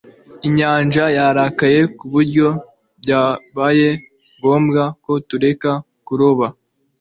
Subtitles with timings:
[0.47, 2.47] Inyanja yarakaye ku buryo
[3.01, 3.89] byabaye
[4.37, 5.71] ngombwa ko tureka
[6.05, 6.45] kuroba